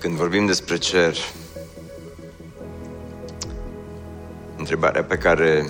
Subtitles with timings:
[0.00, 1.16] Când vorbim despre cer,
[4.56, 5.68] întrebarea pe care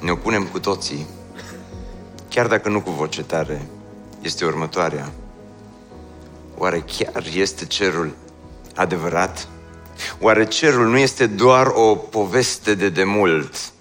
[0.00, 1.06] ne-o punem cu toții,
[2.28, 3.66] chiar dacă nu cu voce tare,
[4.22, 5.12] este următoarea.
[6.56, 8.14] Oare chiar este cerul
[8.74, 9.48] adevărat?
[10.20, 13.72] Oare cerul nu este doar o poveste de demult,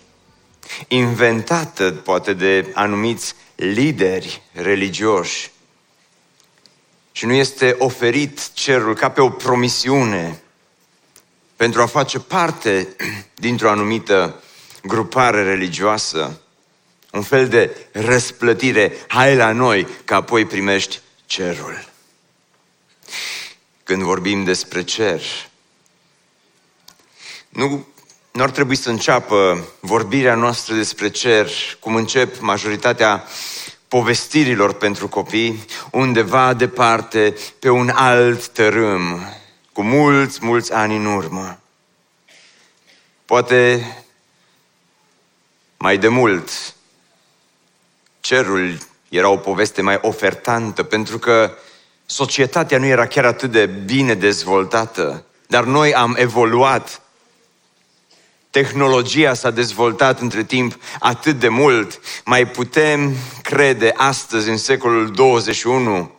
[0.88, 5.52] inventată poate de anumiți lideri religioși,
[7.12, 10.42] și nu este oferit cerul ca pe o promisiune
[11.56, 12.96] pentru a face parte
[13.35, 14.44] dintr-o anumită
[14.84, 16.41] grupare religioasă,
[17.12, 21.90] un fel de răsplătire, hai la noi, că apoi primești cerul.
[23.84, 25.22] Când vorbim despre cer,
[27.50, 27.88] nu,
[28.32, 33.28] nu ar trebui să înceapă vorbirea noastră despre cer, cum încep majoritatea
[33.92, 39.34] povestirilor pentru copii, undeva departe, pe un alt tărâm,
[39.74, 41.60] cu mulți, mulți ani în urmă.
[43.26, 43.86] Poate
[45.78, 46.50] mai de mult,
[48.20, 48.78] cerul
[49.10, 51.54] era o poveste mai ofertantă, pentru că
[52.06, 57.02] societatea nu era chiar atât de bine dezvoltată, dar noi am evoluat
[58.52, 66.12] Tehnologia s-a dezvoltat între timp atât de mult, mai putem crede astăzi, în secolul 21,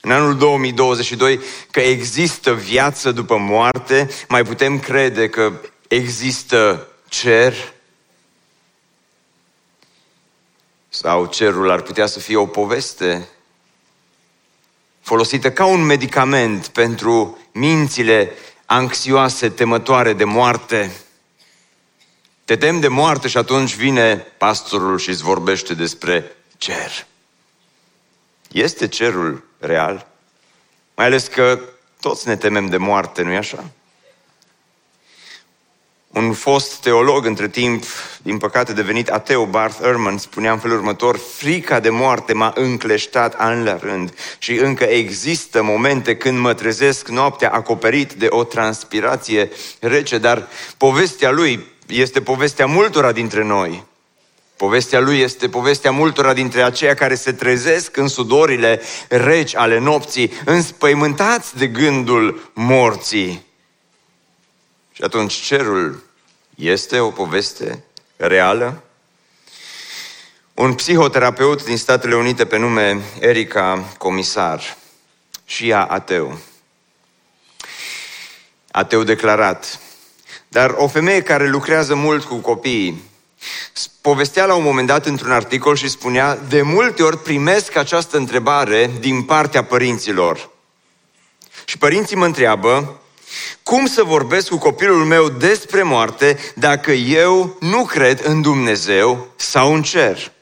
[0.00, 5.52] în anul 2022, că există viață după moarte, mai putem crede că
[5.88, 7.54] există cer?
[10.88, 13.28] Sau cerul ar putea să fie o poveste
[15.00, 18.32] folosită ca un medicament pentru mințile
[18.66, 20.90] anxioase, temătoare de moarte?
[22.50, 27.06] Te tem de moarte și atunci vine pastorul și îți vorbește despre cer.
[28.52, 30.06] Este cerul real?
[30.96, 31.60] Mai ales că
[32.00, 33.64] toți ne temem de moarte, nu-i așa?
[36.08, 37.84] Un fost teolog între timp,
[38.22, 43.34] din păcate devenit ateu, Barth Ehrman, spunea în felul următor, frica de moarte m-a încleștat
[43.34, 49.50] an la rând și încă există momente când mă trezesc noaptea acoperit de o transpirație
[49.80, 53.84] rece, dar povestea lui este povestea multora dintre noi.
[54.56, 60.32] Povestea lui este povestea multora dintre aceia care se trezesc în sudorile reci ale nopții,
[60.44, 63.46] înspăimântați de gândul morții.
[64.92, 66.02] Și atunci cerul
[66.54, 67.84] este o poveste
[68.16, 68.82] reală?
[70.54, 74.76] Un psihoterapeut din Statele Unite pe nume Erica Comisar
[75.44, 76.38] și ea ateu.
[78.70, 79.80] Ateu declarat.
[80.52, 83.02] Dar o femeie care lucrează mult cu copiii,
[84.00, 88.90] povestea la un moment dat într-un articol și spunea, de multe ori primesc această întrebare
[89.00, 90.50] din partea părinților.
[91.64, 93.00] Și părinții mă întreabă,
[93.62, 99.74] cum să vorbesc cu copilul meu despre moarte dacă eu nu cred în Dumnezeu sau
[99.74, 100.32] în cer?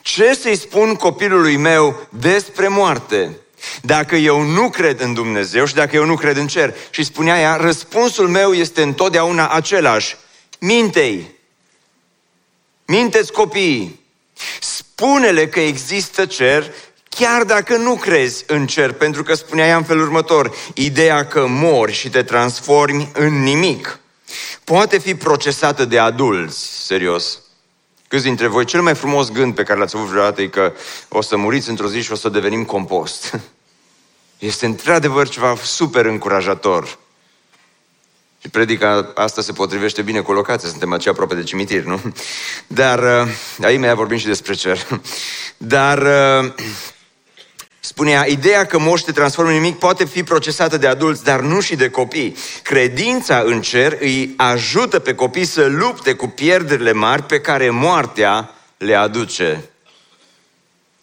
[0.00, 3.40] Ce să-i spun copilului meu despre moarte?
[3.82, 6.74] Dacă eu nu cred în Dumnezeu și dacă eu nu cred în cer.
[6.90, 10.16] Și spunea ea, răspunsul meu este întotdeauna același.
[10.58, 11.34] Mintei.
[12.84, 14.00] Minteți copiii.
[14.60, 16.72] Spune-le că există cer
[17.08, 21.46] chiar dacă nu crezi în cer, pentru că spunea ea în felul următor, ideea că
[21.46, 24.00] mori și te transformi în nimic
[24.64, 27.40] poate fi procesată de adulți, serios.
[28.08, 30.72] Câți dintre voi, cel mai frumos gând pe care l-ați avut vreodată e că
[31.08, 33.40] o să muriți într-o zi și o să devenim compost.
[34.38, 36.98] Este într-adevăr ceva super încurajator.
[38.40, 42.00] Și predica asta se potrivește bine cu locația, suntem aici aproape de cimitir, nu?
[42.66, 43.28] Dar, uh,
[43.62, 44.86] aici mai vorbim și despre cer.
[45.56, 45.98] Dar,
[46.42, 46.52] uh,
[47.80, 51.60] spunea, ideea că moși te transformă în nimic poate fi procesată de adulți, dar nu
[51.60, 52.36] și de copii.
[52.62, 58.50] Credința în cer îi ajută pe copii să lupte cu pierderile mari pe care moartea
[58.76, 59.70] le aduce.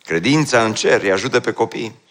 [0.05, 2.01] Credința în cer îi ajută pe copii.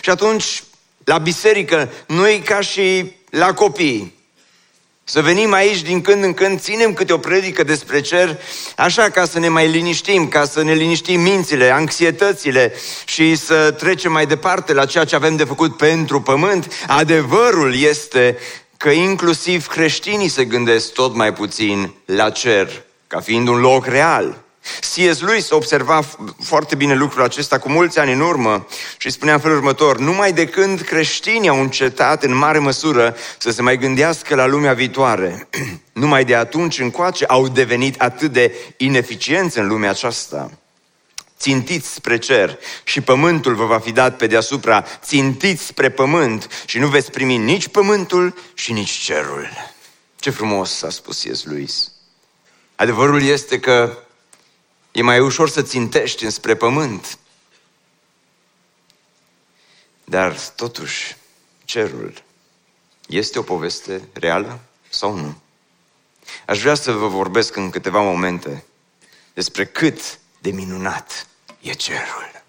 [0.00, 0.62] Și atunci,
[1.04, 4.18] la biserică, noi ca și la copii,
[5.10, 8.38] să venim aici din când în când, ținem câte o predică despre cer,
[8.76, 12.72] așa ca să ne mai liniștim, ca să ne liniștim mințile, anxietățile
[13.04, 16.72] și să trecem mai departe la ceea ce avem de făcut pentru pământ.
[16.86, 18.38] Adevărul este
[18.76, 24.42] că inclusiv creștinii se gândesc tot mai puțin la cer, ca fiind un loc real.
[24.80, 25.20] C.S.
[25.20, 26.00] Lewis observa
[26.42, 28.66] foarte bine lucrul acesta cu mulți ani în urmă
[28.98, 33.50] și spunea în felul următor, numai de când creștinii au încetat în mare măsură să
[33.50, 35.48] se mai gândească la lumea viitoare,
[35.92, 40.50] numai de atunci încoace au devenit atât de ineficienți în lumea aceasta.
[41.38, 46.78] Țintiți spre cer și pământul vă va fi dat pe deasupra, țintiți spre pământ și
[46.78, 49.48] nu veți primi nici pământul și nici cerul.
[50.16, 51.44] Ce frumos a spus C.S.
[51.44, 51.92] Lewis.
[52.76, 53.98] Adevărul este că
[54.92, 57.18] E mai ușor să țintești înspre pământ.
[60.04, 61.16] Dar, totuși,
[61.64, 62.22] cerul
[63.08, 65.40] este o poveste reală sau nu?
[66.46, 68.64] Aș vrea să vă vorbesc în câteva momente
[69.34, 71.26] despre cât de minunat
[71.60, 72.42] e cerul.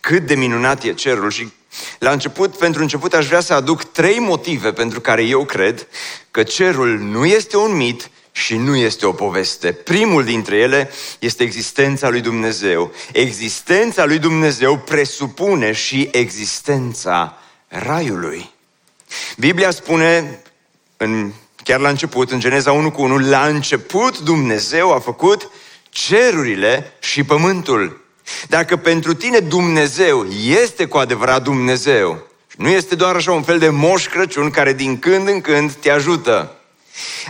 [0.00, 1.52] Cât de minunat e cerul și
[1.98, 5.88] la început, pentru început, aș vrea să aduc trei motive pentru care eu cred
[6.30, 9.72] că cerul nu este un mit, și nu este o poveste.
[9.72, 12.92] Primul dintre ele este existența lui Dumnezeu.
[13.12, 17.38] Existența lui Dumnezeu presupune și existența
[17.68, 18.50] raiului.
[19.36, 20.40] Biblia spune,
[20.96, 21.32] în,
[21.64, 25.50] chiar la început, în Geneza 1 cu 1, la început Dumnezeu a făcut
[25.88, 28.00] cerurile și pământul.
[28.48, 30.26] Dacă pentru tine Dumnezeu
[30.64, 32.26] este cu adevărat Dumnezeu,
[32.56, 35.90] nu este doar așa un fel de moș Crăciun care din când în când te
[35.90, 36.56] ajută,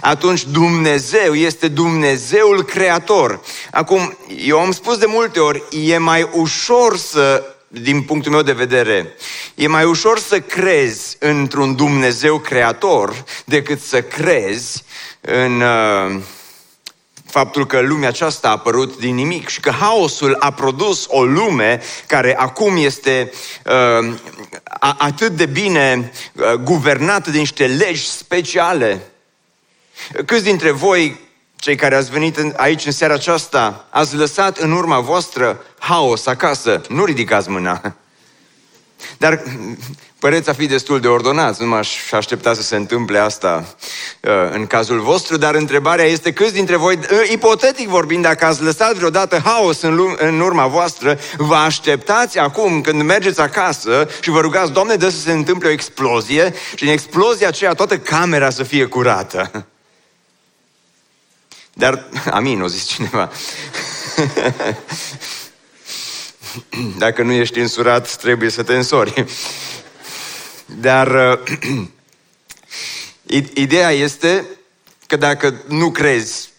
[0.00, 3.40] atunci Dumnezeu este Dumnezeul creator.
[3.70, 8.52] Acum, eu am spus de multe ori, e mai ușor să, din punctul meu de
[8.52, 9.16] vedere,
[9.54, 14.84] e mai ușor să crezi într-un Dumnezeu creator decât să crezi
[15.20, 16.20] în uh,
[17.32, 21.80] faptul că lumea aceasta a apărut din nimic și că haosul a produs o lume
[22.06, 23.32] care acum este
[23.64, 24.14] uh,
[24.98, 29.11] atât de bine uh, guvernată de niște legi speciale.
[30.26, 31.20] Câți dintre voi,
[31.56, 36.80] cei care ați venit aici în seara aceasta, ați lăsat în urma voastră haos acasă?
[36.88, 37.96] Nu ridicați mâna.
[39.18, 39.42] Dar
[40.18, 43.76] păreți a fi destul de ordonați, nu m-aș aștepta să se întâmple asta
[44.20, 48.62] uh, în cazul vostru, dar întrebarea este câți dintre voi, uh, ipotetic vorbind, dacă ați
[48.62, 54.40] lăsat vreodată haos în, în urma voastră, vă așteptați acum când mergeți acasă și vă
[54.40, 58.62] rugați, Doamne, dă să se întâmple o explozie și în explozia aceea toată camera să
[58.62, 59.66] fie curată.
[61.72, 63.30] Dar, amin, o zis cineva.
[66.98, 69.24] Dacă nu ești însurat, trebuie să te însori.
[70.66, 71.38] Dar
[73.54, 74.46] ideea este
[75.06, 76.51] că dacă nu crezi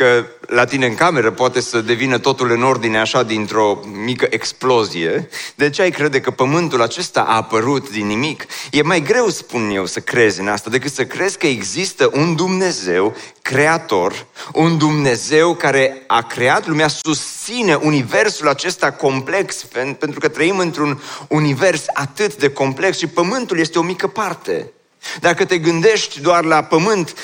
[0.00, 5.28] că la tine în cameră poate să devină totul în ordine așa dintr-o mică explozie,
[5.54, 8.46] de ce ai crede că pământul acesta a apărut din nimic?
[8.70, 12.34] E mai greu, spun eu, să crezi în asta decât să crezi că există un
[12.34, 19.64] Dumnezeu creator, un Dumnezeu care a creat lumea, susține universul acesta complex,
[19.98, 24.72] pentru că trăim într-un univers atât de complex și pământul este o mică parte.
[25.20, 27.14] Dacă te gândești doar la pământ,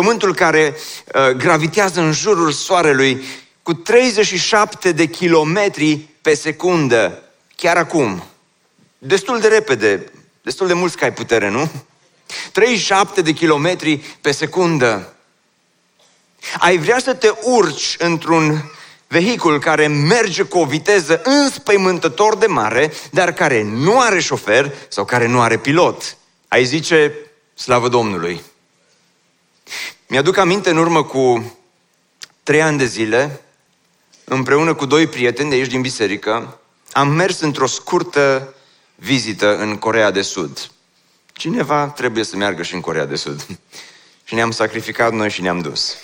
[0.00, 0.76] pământul care
[1.14, 3.24] uh, gravitează în jurul soarelui
[3.62, 7.22] cu 37 de kilometri pe secundă,
[7.56, 8.24] chiar acum,
[8.98, 10.12] destul de repede,
[10.42, 11.70] destul de mult ai putere, nu?
[12.52, 15.14] 37 de kilometri pe secundă.
[16.58, 18.70] Ai vrea să te urci într-un
[19.06, 25.04] vehicul care merge cu o viteză înspăimântător de mare, dar care nu are șofer sau
[25.04, 26.16] care nu are pilot.
[26.48, 27.12] Ai zice,
[27.54, 28.40] slavă Domnului.
[30.10, 31.54] Mi-aduc aminte în urmă cu
[32.42, 33.40] trei ani de zile,
[34.24, 36.60] împreună cu doi prieteni de aici din biserică,
[36.92, 38.54] am mers într-o scurtă
[38.94, 40.70] vizită în Corea de Sud.
[41.32, 43.46] Cineva trebuie să meargă și în Corea de Sud.
[44.26, 45.96] și ne-am sacrificat noi și ne-am dus.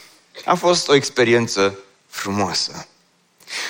[0.45, 2.87] A fost o experiență frumoasă.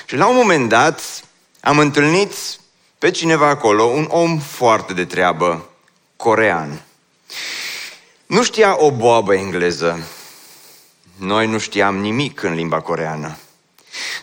[0.07, 1.25] Și la un moment dat
[1.61, 2.33] am întâlnit
[2.99, 5.71] pe cineva acolo, un om foarte de treabă,
[6.16, 6.83] corean.
[8.26, 10.07] Nu știa o boabă engleză.
[11.17, 13.37] Noi nu știam nimic în limba coreană.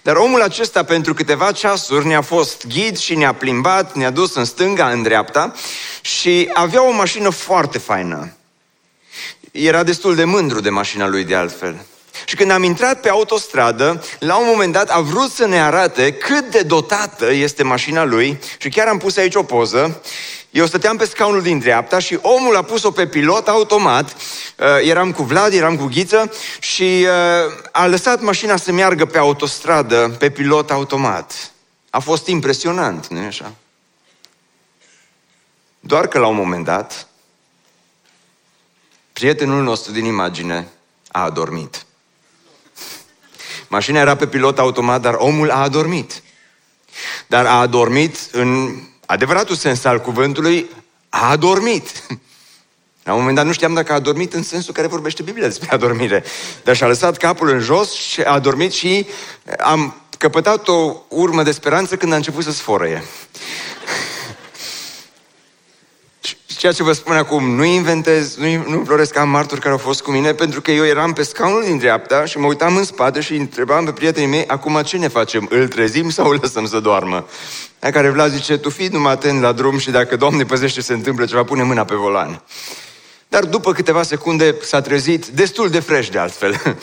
[0.01, 4.45] Dar omul acesta pentru câteva ceasuri ne-a fost ghid și ne-a plimbat, ne-a dus în
[4.45, 5.53] stânga, în dreapta
[6.01, 8.33] și avea o mașină foarte faină.
[9.51, 11.85] Era destul de mândru de mașina lui de altfel.
[12.25, 16.13] Și când am intrat pe autostradă, la un moment dat a vrut să ne arate
[16.13, 20.01] cât de dotată este mașina lui și chiar am pus aici o poză
[20.53, 24.13] eu stăteam pe scaunul din dreapta și omul a pus-o pe pilot automat.
[24.13, 29.17] Uh, eram cu Vlad, eram cu Ghiță și uh, a lăsat mașina să meargă pe
[29.17, 31.51] autostradă pe pilot automat.
[31.89, 33.53] A fost impresionant, nu așa?
[35.79, 37.07] Doar că la un moment dat,
[39.13, 40.67] prietenul nostru din imagine
[41.11, 41.85] a adormit.
[43.67, 46.21] Mașina era pe pilot automat, dar omul a adormit.
[47.27, 50.69] Dar a adormit în adevăratul sens al cuvântului,
[51.09, 52.03] a adormit.
[53.03, 55.69] La un moment dat nu știam dacă a adormit în sensul care vorbește Biblia despre
[55.71, 56.23] adormire.
[56.63, 59.07] Dar și-a lăsat capul în jos și a adormit și
[59.59, 63.03] am căpătat o urmă de speranță când a început să sfărăie.
[66.63, 70.01] Ceea ce vă spun acum, nu inventez, nu, nu floresc am martori care au fost
[70.01, 73.21] cu mine, pentru că eu eram pe scaunul din dreapta și mă uitam în spate
[73.21, 75.47] și întrebam pe prietenii mei, acum ce ne facem?
[75.49, 77.27] Îl trezim sau îl lăsăm să doarmă?
[77.79, 80.93] Aia care Vlad zice, tu fii numai atent la drum și dacă Doamne păzește se
[80.93, 82.43] întâmplă ceva, pune mâna pe volan.
[83.27, 86.61] Dar după câteva secunde s-a trezit destul de fresh de altfel.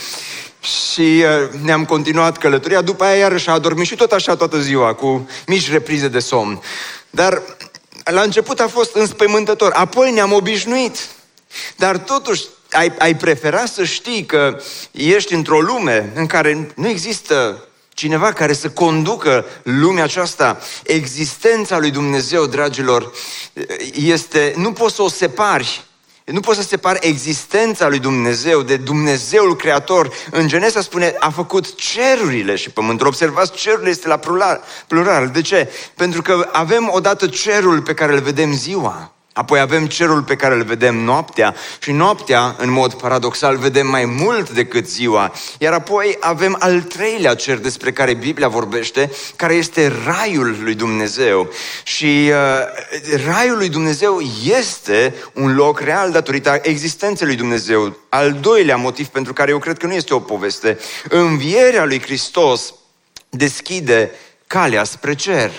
[0.91, 2.81] și uh, ne-am continuat călătoria.
[2.81, 6.61] După aia iarăși a adormit și tot așa toată ziua, cu mici reprize de somn.
[7.11, 7.43] Dar
[8.05, 11.09] la început a fost înspăimântător, apoi ne-am obișnuit.
[11.77, 17.65] Dar totuși ai, ai prefera să știi că ești într-o lume în care nu există
[17.89, 20.61] cineva care să conducă lumea aceasta.
[20.83, 23.13] Existența lui Dumnezeu, dragilor,
[23.95, 25.85] este, nu poți să o separi
[26.33, 30.11] nu poți să separi existența lui Dumnezeu de Dumnezeul Creator.
[30.31, 33.07] În Genesa spune, a făcut cerurile și pământul.
[33.07, 34.61] Observați, cerurile este la plural.
[34.87, 35.29] plural.
[35.29, 35.73] De ce?
[35.95, 39.13] Pentru că avem odată cerul pe care îl vedem ziua.
[39.33, 44.05] Apoi avem cerul pe care îl vedem noaptea și noaptea, în mod paradoxal, vedem mai
[44.05, 45.33] mult decât ziua.
[45.59, 51.51] Iar apoi avem al treilea cer despre care Biblia vorbește, care este raiul lui Dumnezeu.
[51.83, 57.97] Și uh, raiul lui Dumnezeu este un loc real datorită existenței lui Dumnezeu.
[58.09, 62.75] Al doilea motiv pentru care eu cred că nu este o poveste, învierea lui Hristos
[63.29, 64.11] deschide
[64.47, 65.51] calea spre cer.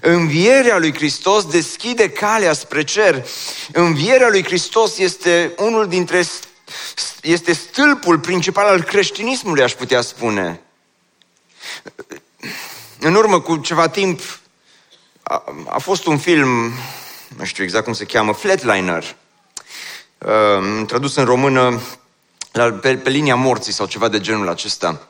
[0.00, 3.26] Învierea lui Hristos deschide calea spre cer.
[3.72, 6.24] Învierea lui Hristos este unul dintre
[7.22, 10.60] este stâlpul principal al creștinismului, aș putea spune.
[13.00, 14.20] În urmă cu ceva timp
[15.22, 16.72] a, a fost un film,
[17.36, 19.16] nu știu exact cum se cheamă, Flatliner,
[20.18, 21.80] uh, tradus în română
[22.52, 25.08] la, pe, pe linia morții sau ceva de genul acesta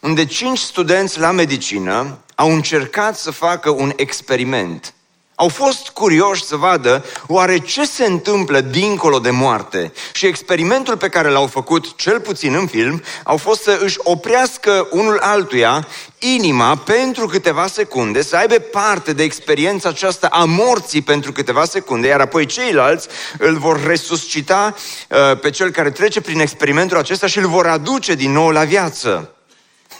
[0.00, 4.94] unde cinci studenți la medicină au încercat să facă un experiment.
[5.40, 9.92] Au fost curioși să vadă oare ce se întâmplă dincolo de moarte.
[10.12, 14.88] Și experimentul pe care l-au făcut, cel puțin în film, au fost să își oprească
[14.90, 15.86] unul altuia
[16.18, 22.06] inima pentru câteva secunde, să aibă parte de experiența aceasta a morții pentru câteva secunde,
[22.06, 24.74] iar apoi ceilalți îl vor resuscita
[25.08, 28.64] uh, pe cel care trece prin experimentul acesta și îl vor aduce din nou la
[28.64, 29.34] viață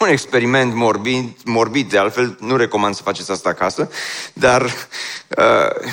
[0.01, 3.89] un experiment morbid, morbid, de altfel nu recomand să faceți asta acasă,
[4.33, 4.61] dar
[5.37, 5.89] uh,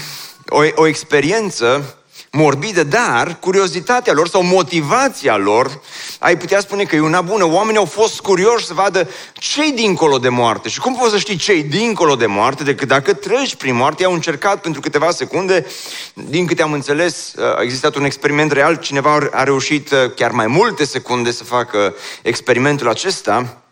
[0.48, 1.98] o, o experiență
[2.32, 5.80] morbidă, dar curiozitatea lor sau motivația lor,
[6.18, 7.44] ai putea spune că e una bună.
[7.44, 10.68] Oamenii au fost curioși să vadă ce dincolo de moarte.
[10.68, 14.04] Și cum poți să știi ce dincolo de moarte decât dacă treci prin moarte?
[14.04, 15.66] Au încercat pentru câteva secunde,
[16.14, 20.46] din câte am înțeles, a existat un experiment real, cineva a reușit uh, chiar mai
[20.46, 23.62] multe secunde să facă experimentul acesta.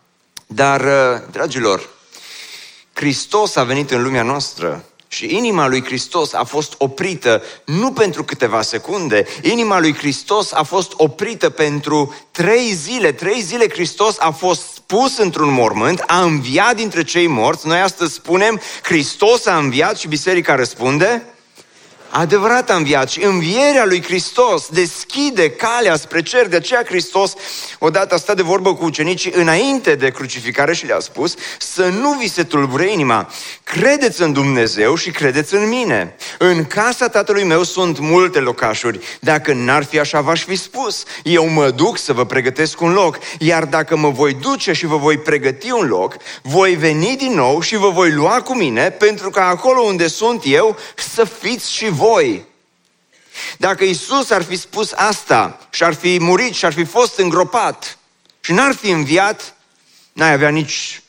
[0.47, 1.89] Dar, uh, dragilor,
[2.93, 8.23] Hristos a venit în lumea noastră și inima lui Hristos a fost oprită nu pentru
[8.23, 13.11] câteva secunde, inima lui Hristos a fost oprită pentru trei zile.
[13.11, 17.67] Trei zile Hristos a fost pus într-un mormânt, a înviat dintre cei morți.
[17.67, 21.25] Noi astăzi spunem, Hristos a înviat și biserica răspunde,
[22.09, 26.47] adevărat a înviat și învierea lui Hristos deschide calea spre cer.
[26.47, 27.33] De aceea Hristos
[27.79, 32.13] odată a stat de vorbă cu ucenicii înainte de crucificare și le-a spus să nu
[32.13, 33.29] vi se tulbure inima.
[33.63, 36.15] Credeți în Dumnezeu și credeți în mine.
[36.37, 38.99] În casa tatălui meu sunt multe locașuri.
[39.19, 41.03] Dacă n-ar fi așa, v-aș fi spus.
[41.23, 43.17] Eu mă duc să vă pregătesc un loc.
[43.39, 47.61] Iar dacă mă voi duce și vă voi pregăti un loc, voi veni din nou
[47.61, 51.89] și vă voi lua cu mine, pentru că acolo unde sunt eu, să fiți și
[51.89, 52.05] voi.
[53.57, 57.97] Dacă Isus ar fi spus asta și ar fi murit și ar fi fost îngropat
[58.39, 59.55] și n-ar fi înviat,
[60.13, 61.01] n-ai avea nici,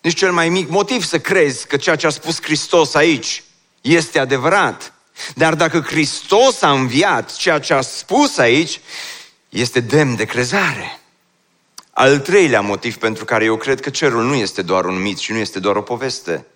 [0.00, 3.42] nici cel mai mic motiv să crezi că ceea ce a spus Hristos aici
[3.80, 4.92] este adevărat.
[5.34, 8.80] Dar dacă Hristos a înviat ceea ce a spus aici,
[9.48, 11.00] este demn de crezare.
[11.90, 15.32] Al treilea motiv pentru care eu cred că cerul nu este doar un mit și
[15.32, 16.46] nu este doar o poveste.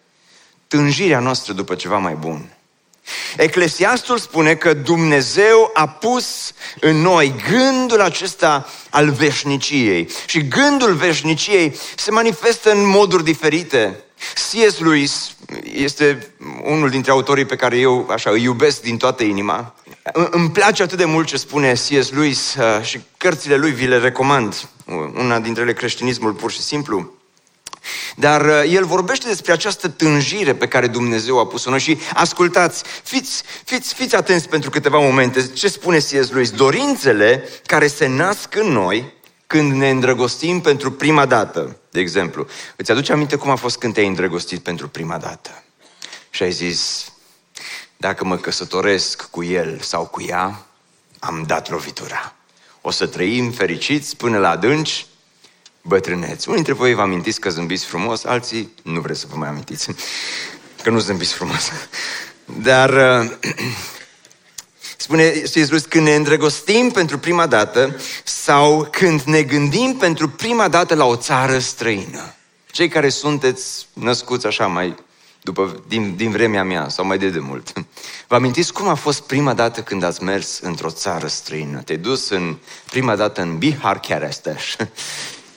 [0.66, 2.56] Tânjirea noastră după ceva mai bun.
[3.36, 10.08] Eclesiastul spune că Dumnezeu a pus în noi gândul acesta al veșniciei.
[10.26, 14.04] Și gândul veșniciei se manifestă în moduri diferite.
[14.34, 14.78] C.S.
[14.78, 15.36] Lewis
[15.74, 19.74] este unul dintre autorii pe care eu așa îi iubesc din toată inima.
[20.30, 22.10] Îmi place atât de mult ce spune C.S.
[22.10, 24.68] Lewis uh, și cărțile lui vi le recomand.
[25.14, 27.12] Una dintre ele creștinismul pur și simplu.
[28.16, 32.82] Dar uh, el vorbește despre această tânjire pe care Dumnezeu a pus-o noi și ascultați,
[33.02, 35.46] fiți, fiți, fiți atenți pentru câteva momente.
[35.46, 36.30] Ce spune C.S.
[36.30, 36.50] Lewis?
[36.50, 39.12] Dorințele care se nasc în noi
[39.46, 42.46] când ne îndrăgostim pentru prima dată, de exemplu.
[42.76, 45.62] Îți aduce aminte cum a fost când te-ai îndrăgostit pentru prima dată?
[46.30, 47.12] Și ai zis,
[47.96, 50.66] dacă mă căsătoresc cu el sau cu ea,
[51.18, 52.34] am dat lovitura.
[52.80, 55.06] O să trăim fericiți până la adânci
[55.82, 56.48] bătrâneți.
[56.48, 59.88] Unii dintre voi vă amintiți că zâmbiți frumos, alții nu vreți să vă mai amintiți,
[60.82, 61.70] că nu zâmbiți frumos.
[62.44, 62.90] Dar
[64.96, 70.94] spune Iisus, când ne îndrăgostim pentru prima dată sau când ne gândim pentru prima dată
[70.94, 72.34] la o țară străină.
[72.70, 74.96] Cei care sunteți născuți așa mai
[75.42, 77.72] după, din, din vremea mea sau mai de demult.
[78.28, 81.82] Vă amintiți cum a fost prima dată când ați mers într-o țară străină?
[81.82, 82.56] Te-ai dus în,
[82.90, 84.76] prima dată în Bihar Kerestes.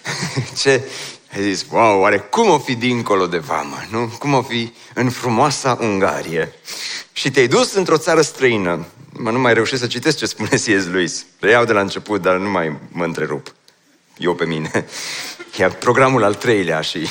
[0.61, 0.83] Ce?
[1.33, 4.13] Ai zis, wow, oare cum o fi dincolo de vamă, nu?
[4.19, 6.53] Cum o fi în frumoasa Ungarie?
[7.13, 8.85] Și te-ai dus într-o țară străină.
[9.11, 10.85] Mă, nu mai reușesc să citesc ce spune C.S.
[10.91, 11.25] Lewis.
[11.39, 13.53] Reiau de la început, dar nu mai mă întrerup.
[14.17, 14.71] Eu pe mine.
[15.57, 17.09] E programul al treilea și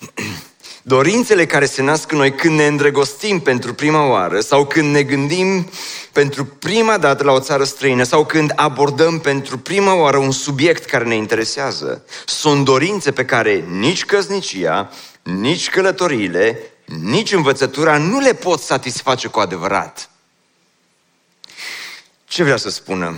[0.82, 5.02] dorințele care se nasc în noi când ne îndrăgostim pentru prima oară sau când ne
[5.02, 5.70] gândim
[6.12, 10.84] pentru prima dată la o țară străină sau când abordăm pentru prima oară un subiect
[10.84, 14.90] care ne interesează, sunt dorințe pe care nici căsnicia,
[15.22, 20.10] nici călătoriile, nici învățătura nu le pot satisface cu adevărat.
[22.24, 23.16] Ce vrea să spună?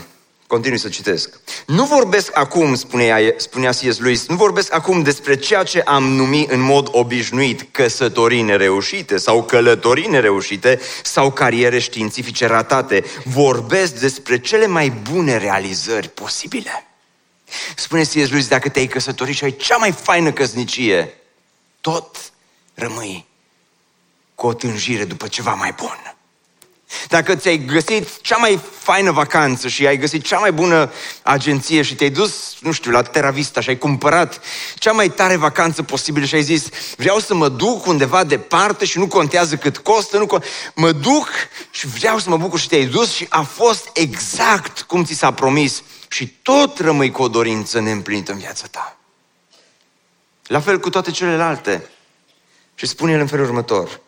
[0.54, 1.40] Continui să citesc.
[1.66, 3.99] Nu vorbesc acum, spunea, spunea C.S.
[3.99, 9.44] Lewis, nu vorbesc acum despre ceea ce am numit în mod obișnuit căsătorii nereușite sau
[9.44, 13.04] călătorii nereușite sau cariere științifice ratate.
[13.25, 16.87] Vorbesc despre cele mai bune realizări posibile.
[17.76, 18.14] Spune C.S.
[18.14, 21.14] Lewis, dacă te-ai căsătorit și ai cea mai faină căsnicie,
[21.81, 22.33] tot
[22.74, 23.26] rămâi
[24.35, 26.13] cu o tânjire după ceva mai bun.
[27.09, 31.94] Dacă ți-ai găsit cea mai faină vacanță și ai găsit cea mai bună agenție și
[31.94, 34.40] te-ai dus, nu știu, la Terra Vista și ai cumpărat
[34.74, 38.98] cea mai tare vacanță posibilă și ai zis, vreau să mă duc undeva departe și
[38.98, 41.28] nu contează cât costă, nu co- mă duc
[41.70, 45.33] și vreau să mă bucur și te-ai dus și a fost exact cum ți s-a
[45.33, 48.96] promis și tot rămâi cu o dorință neîmplinită în viața ta.
[50.46, 51.88] La fel cu toate celelalte.
[52.74, 54.00] Și spune el în felul următor.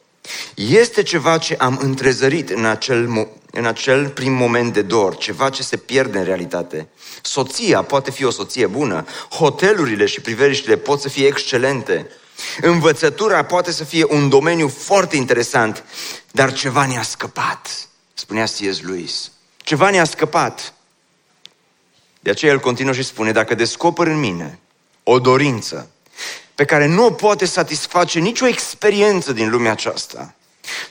[0.55, 5.63] Este ceva ce am întrezărit în acel, în acel prim moment de dor, ceva ce
[5.63, 6.89] se pierde în realitate.
[7.23, 12.11] Soția poate fi o soție bună, hotelurile și priveliștile pot să fie excelente,
[12.61, 15.85] învățătura poate să fie un domeniu foarte interesant,
[16.31, 18.81] dar ceva ne-a scăpat, spunea C.S.
[18.81, 19.31] Lewis.
[19.57, 20.75] Ceva ne-a scăpat.
[22.21, 24.59] De aceea el continuă și spune, dacă descoper în mine
[25.03, 25.91] o dorință
[26.57, 30.35] pe care nu o poate satisface nicio experiență din lumea aceasta.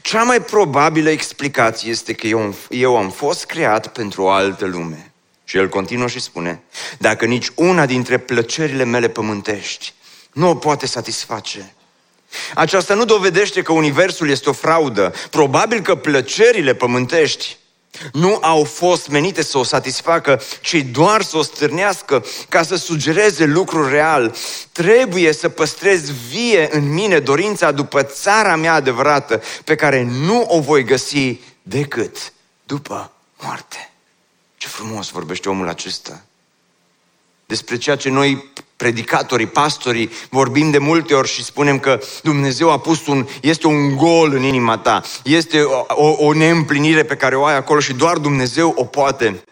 [0.01, 5.11] Cea mai probabilă explicație este că eu, eu am fost creat pentru o altă lume.
[5.43, 6.61] Și el continuă și spune,
[6.97, 9.93] dacă nici una dintre plăcerile mele pământești
[10.31, 11.73] nu o poate satisface,
[12.53, 15.13] aceasta nu dovedește că Universul este o fraudă.
[15.29, 17.57] Probabil că plăcerile pământești
[18.13, 23.45] nu au fost menite să o satisfacă, ci doar să o stârnească ca să sugereze
[23.45, 24.35] lucrul real.
[24.71, 30.59] Trebuie să păstrez vie în mine dorința după țara mea adevărată, pe care nu o
[30.59, 32.33] voi găsi decât
[32.65, 33.89] după moarte.
[34.57, 36.23] Ce frumos vorbește omul acesta.
[37.45, 42.79] Despre ceea ce noi predicatorii, pastorii, vorbim de multe ori și spunem că Dumnezeu a
[42.79, 47.35] pus un, este un gol în inima ta, este o, o, o neîmplinire pe care
[47.35, 49.43] o ai acolo și doar Dumnezeu o poate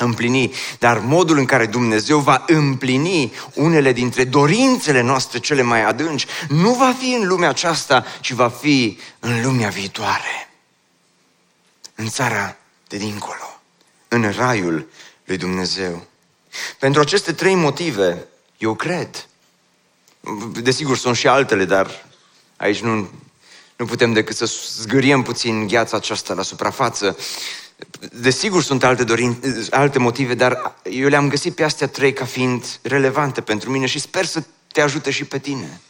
[0.00, 6.26] împlini, dar modul în care Dumnezeu va împlini unele dintre dorințele noastre cele mai adânci
[6.48, 10.50] nu va fi în lumea aceasta, ci va fi în lumea viitoare.
[11.94, 12.56] În țara
[12.88, 13.60] de dincolo,
[14.08, 14.88] în raiul
[15.24, 16.06] lui Dumnezeu.
[16.78, 18.26] Pentru aceste trei motive,
[18.58, 19.28] eu cred.
[20.52, 22.06] Desigur, sunt și altele, dar
[22.56, 23.10] aici nu,
[23.76, 27.16] nu putem decât să zgâriem puțin gheața aceasta la suprafață.
[28.12, 29.40] Desigur, sunt alte, dorin,
[29.70, 33.98] alte motive, dar eu le-am găsit pe astea trei ca fiind relevante pentru mine și
[33.98, 34.42] sper să
[34.72, 35.80] te ajute și pe tine.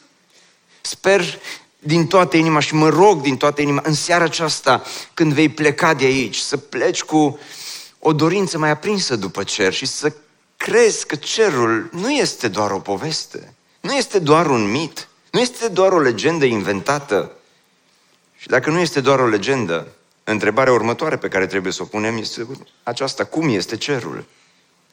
[0.81, 1.38] Sper
[1.78, 4.83] din toată inima și mă rog din toată inima în seara aceasta,
[5.14, 7.38] când vei pleca de aici, să pleci cu
[7.98, 10.12] o dorință mai aprinsă după cer și să
[10.59, 15.68] crezi că cerul nu este doar o poveste, nu este doar un mit, nu este
[15.68, 17.33] doar o legendă inventată.
[18.37, 19.87] Și dacă nu este doar o legendă,
[20.25, 22.47] întrebarea următoare pe care trebuie să o punem este
[22.83, 23.25] aceasta.
[23.25, 24.25] Cum este cerul?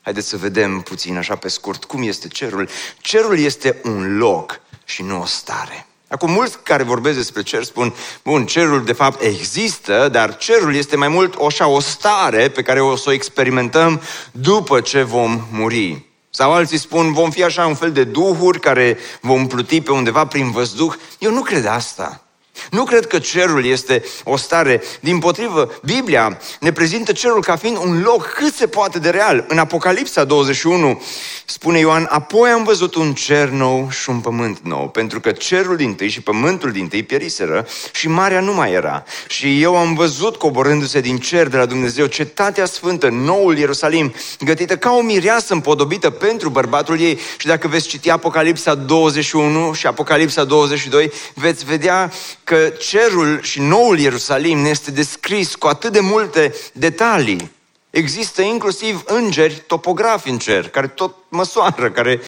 [0.02, 2.70] Haideți să vedem puțin așa pe scurt cum este cerul.
[3.02, 5.88] Cerul este un loc și nu o stare.
[6.08, 10.96] Acum, mulți care vorbesc despre cer spun, bun, cerul de fapt există, dar cerul este
[10.96, 16.06] mai mult așa o stare pe care o să o experimentăm după ce vom muri.
[16.30, 20.28] Sau alții spun, vom fi așa un fel de duhuri care vom pluti pe undeva
[20.28, 20.94] prin văzduh.
[21.20, 22.25] Eu nu cred asta.
[22.72, 24.82] Nu cred că cerul este o stare.
[25.00, 29.46] Din potrivă, Biblia ne prezintă cerul ca fiind un loc cât se poate de real.
[29.48, 31.02] În Apocalipsa 21
[31.46, 35.76] spune Ioan, apoi am văzut un cer nou și un pământ nou, pentru că cerul
[35.76, 39.04] din tâi și pământul din tâi pieriseră și marea nu mai era.
[39.28, 44.78] Și eu am văzut coborându-se din cer de la Dumnezeu cetatea sfântă, noul Ierusalim, gătită
[44.78, 47.20] ca o mireasă împodobită pentru bărbatul ei.
[47.38, 52.12] Și dacă veți citi Apocalipsa 21 și Apocalipsa 22, veți vedea
[52.46, 57.52] că cerul și noul Ierusalim ne este descris cu atât de multe detalii.
[57.90, 62.22] Există inclusiv îngeri topografi în cer, care tot măsoară, care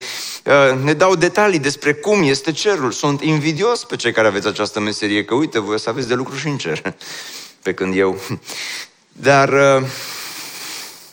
[0.45, 2.91] uh, ne dau detalii despre cum este cerul.
[2.91, 6.35] Sunt invidios pe cei care aveți această meserie, că uite, voi să aveți de lucru
[6.35, 6.81] și în cer,
[7.63, 8.19] pe când eu.
[9.29, 9.87] Dar, uh,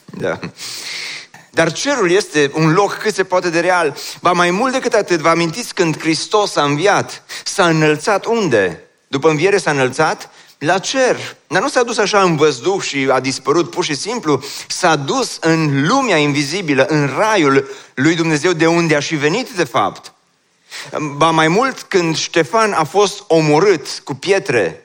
[0.04, 0.38] da.
[1.50, 3.96] Dar cerul este un loc cât se poate de real.
[4.20, 8.84] Ba mai mult decât atât, vă amintiți când Hristos a înviat, s-a înălțat unde?
[9.14, 11.37] După înviere s-a înălțat la cer.
[11.46, 15.37] Dar nu s-a dus așa în văzduh și a dispărut pur și simplu, s-a dus
[15.40, 20.12] în lumea invizibilă, în raiul lui Dumnezeu de unde a și venit de fapt.
[21.16, 24.83] Ba mai mult, când Ștefan a fost omorât cu pietre,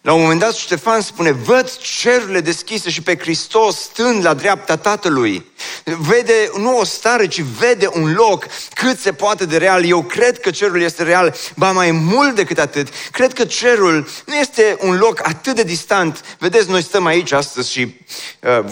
[0.00, 4.76] la un moment dat Ștefan spune, văd cerurile deschise și pe Hristos stând la dreapta
[4.76, 5.44] Tatălui.
[5.84, 9.84] Vede nu o stare, ci vede un loc cât se poate de real.
[9.84, 12.88] Eu cred că cerul este real, ba mai mult decât atât.
[13.10, 16.36] Cred că cerul nu este un loc atât de distant.
[16.38, 17.94] Vedeți, noi stăm aici astăzi și uh,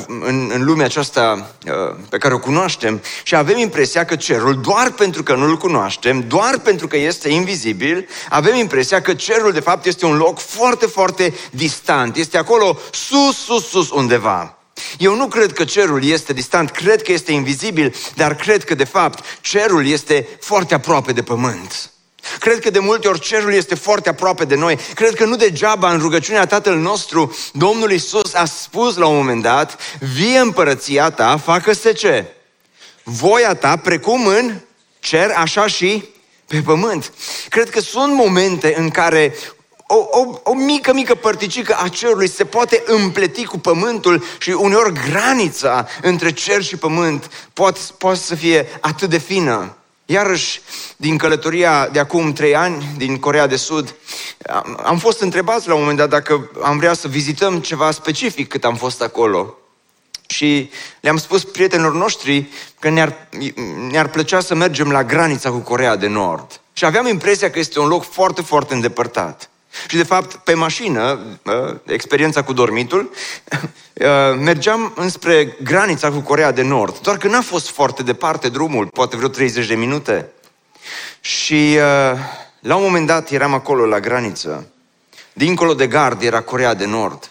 [0.07, 4.91] în, în lumea aceasta uh, pe care o cunoaștem și avem impresia că cerul, doar
[4.91, 9.87] pentru că nu-l cunoaștem, doar pentru că este invizibil, avem impresia că cerul de fapt
[9.87, 14.59] este un loc foarte, foarte distant, este acolo sus, sus, sus undeva.
[14.99, 18.85] Eu nu cred că cerul este distant, cred că este invizibil, dar cred că de
[18.85, 21.91] fapt cerul este foarte aproape de pământ.
[22.39, 24.79] Cred că de multe ori cerul este foarte aproape de noi.
[24.95, 29.43] Cred că nu degeaba în rugăciunea Tatăl nostru, Domnul Isus a spus la un moment
[29.43, 29.79] dat,
[30.15, 32.25] vie împărăția ta, facă-se ce?
[33.03, 34.61] Voia ta, precum în
[34.99, 36.05] cer, așa și
[36.47, 37.13] pe pământ.
[37.49, 39.35] Cred că sunt momente în care
[39.87, 44.93] o, o, o mică, mică părticică a cerului se poate împleti cu pământul și uneori
[45.09, 49.77] granița între cer și pământ poate, poate să fie atât de fină.
[50.07, 50.61] Iarăși,
[50.97, 53.95] din călătoria de acum trei ani, din Corea de Sud,
[54.51, 58.49] am, am fost întrebați la un moment dat dacă am vrea să vizităm ceva specific
[58.49, 59.55] cât am fost acolo.
[60.27, 63.29] Și le-am spus prietenilor noștri că ne-ar,
[63.91, 66.61] ne-ar plăcea să mergem la granița cu Corea de Nord.
[66.73, 69.51] Și aveam impresia că este un loc foarte, foarte îndepărtat.
[69.89, 73.11] Și de fapt, pe mașină, ă, experiența cu dormitul,
[74.01, 76.99] ă, mergeam înspre granița cu Corea de Nord.
[76.99, 80.31] Doar că n-a fost foarte departe drumul, poate vreo 30 de minute.
[81.21, 82.17] Și ă,
[82.61, 84.67] la un moment dat eram acolo la graniță.
[85.33, 87.31] Dincolo de gard era Corea de Nord.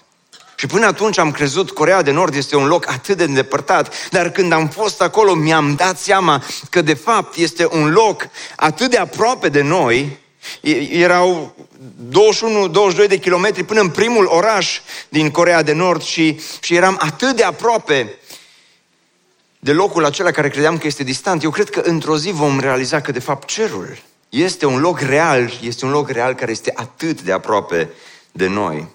[0.56, 4.30] Și până atunci am crezut Corea de Nord este un loc atât de îndepărtat, dar
[4.30, 8.98] când am fost acolo mi-am dat seama că de fapt este un loc atât de
[8.98, 10.18] aproape de noi,
[10.92, 11.56] erau
[13.04, 14.80] 21-22 de kilometri până în primul oraș
[15.10, 18.18] din Corea de Nord și, și eram atât de aproape
[19.60, 21.44] de locul acela care credeam că este distant.
[21.44, 23.98] Eu cred că într-o zi vom realiza că de fapt cerul
[24.30, 27.90] este un loc real, este un loc real care este atât de aproape
[28.32, 28.88] de noi.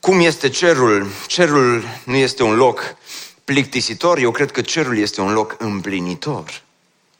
[0.00, 1.06] Cum este cerul?
[1.26, 2.96] Cerul nu este un loc
[3.44, 6.62] plictisitor, eu cred că cerul este un loc împlinitor.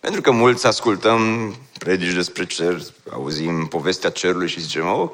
[0.02, 5.10] Pentru că mulți ascultăm predici despre cer, auzim povestea cerului și zicem, oh,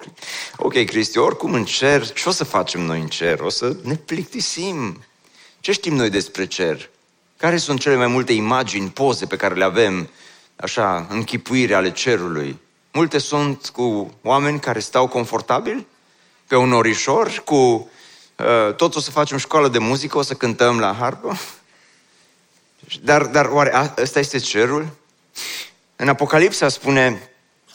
[0.57, 3.40] ok, Cristi, oricum în cer, ce o să facem noi în cer?
[3.40, 5.05] O să ne plictisim.
[5.61, 6.90] Ce știm noi despre cer?
[7.37, 10.09] Care sunt cele mai multe imagini, poze pe care le avem,
[10.57, 12.59] așa, închipuire ale cerului?
[12.92, 15.87] Multe sunt cu oameni care stau confortabil
[16.46, 20.79] pe un orișor, cu uh, toți o să facem școală de muzică, o să cântăm
[20.79, 21.38] la harpă.
[23.03, 24.88] Dar, dar oare ăsta este cerul?
[25.97, 27.31] În Apocalipsa spune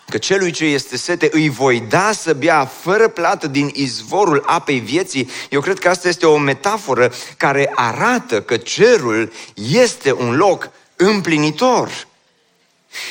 [0.09, 4.79] că celui ce este sete îi voi da să bea fără plată din izvorul apei
[4.79, 5.29] vieții.
[5.49, 12.07] Eu cred că asta este o metaforă care arată că cerul este un loc împlinitor.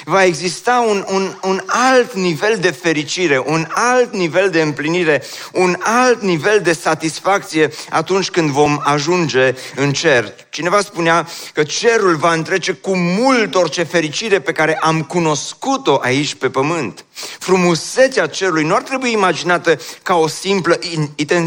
[0.04, 5.76] Va exista un, un, un alt nivel de fericire, un alt nivel de împlinire, un
[5.80, 10.34] alt nivel de satisfacție atunci când vom ajunge în cer.
[10.50, 16.34] Cineva spunea că cerul va întrece cu mult orice fericire pe care am cunoscut-o aici
[16.34, 17.04] pe pământ.
[17.38, 20.78] Frumusețea cerului nu ar trebui imaginată ca o simplă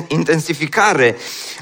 [0.08, 1.18] intensificare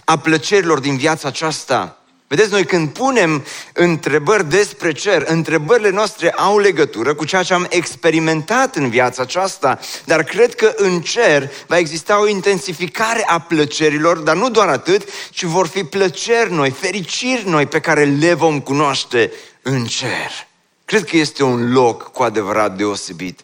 [0.05, 6.59] a plăcerilor din viața aceasta, Vedeți, noi când punem întrebări despre cer, întrebările noastre au
[6.59, 11.77] legătură cu ceea ce am experimentat în viața aceasta, dar cred că în cer va
[11.77, 17.49] exista o intensificare a plăcerilor, dar nu doar atât, ci vor fi plăceri noi, fericiri
[17.49, 19.31] noi pe care le vom cunoaște
[19.61, 20.47] în cer.
[20.85, 23.39] Cred că este un loc cu adevărat deosebit.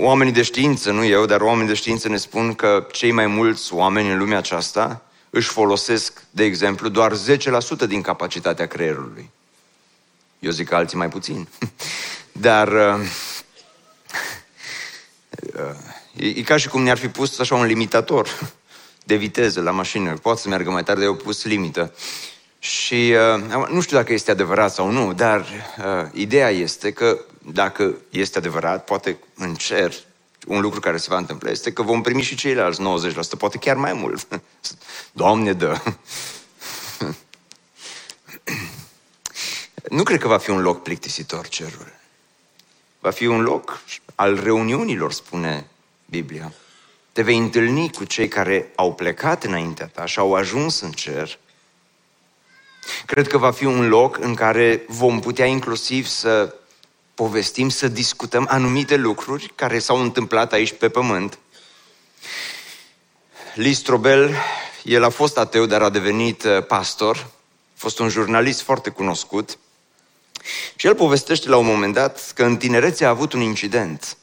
[0.00, 3.74] Oamenii de știință, nu eu, dar oamenii de știință ne spun că cei mai mulți
[3.74, 5.02] oameni în lumea aceasta
[5.34, 9.30] își folosesc, de exemplu, doar 10% din capacitatea creierului.
[10.38, 11.48] Eu zic că alții mai puțin.
[12.32, 13.00] Dar uh,
[15.54, 15.76] uh,
[16.16, 18.28] e, e ca și cum ne-ar fi pus așa un limitator
[19.10, 20.12] de viteză la mașină.
[20.12, 21.94] Poate să meargă mai tare, dar eu pus limită.
[22.58, 23.14] Și
[23.54, 27.18] uh, nu știu dacă este adevărat sau nu, dar uh, ideea este că
[27.52, 29.94] dacă este adevărat, poate în cer
[30.46, 33.76] un lucru care se va întâmpla este că vom primi și ceilalți 90%, poate chiar
[33.76, 34.28] mai mult.
[35.12, 35.80] Doamne dă!
[39.88, 41.92] Nu cred că va fi un loc plictisitor cerul.
[43.00, 43.82] Va fi un loc
[44.14, 45.66] al reuniunilor, spune
[46.04, 46.52] Biblia.
[47.12, 51.38] Te vei întâlni cu cei care au plecat înaintea ta și au ajuns în cer.
[53.06, 56.54] Cred că va fi un loc în care vom putea inclusiv să
[57.14, 61.38] povestim, să discutăm anumite lucruri care s-au întâmplat aici pe pământ.
[63.54, 64.34] Listrobel,
[64.82, 69.58] el a fost ateu, dar a devenit uh, pastor, a fost un jurnalist foarte cunoscut.
[70.76, 74.16] Și el povestește la un moment dat că în tinerețe a avut un incident.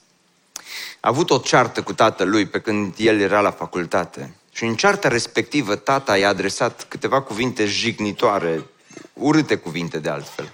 [0.99, 4.35] A avut o ceartă cu tatălui pe când el era la facultate.
[4.51, 8.65] Și în cearta respectivă, tata i-a adresat câteva cuvinte jignitoare,
[9.13, 10.51] urâte cuvinte de altfel.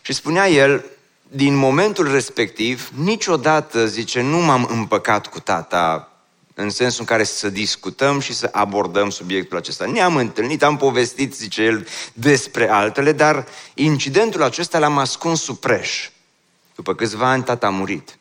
[0.00, 0.84] Și spunea el,
[1.28, 6.08] din momentul respectiv, niciodată, zice, nu m-am împăcat cu tata
[6.54, 9.84] în sensul în care să discutăm și să abordăm subiectul acesta.
[9.84, 16.10] Ne-am întâlnit, am povestit, zice el, despre altele, dar incidentul acesta l-am ascuns sub preș.
[16.74, 18.18] După câțiva ani, tata a murit.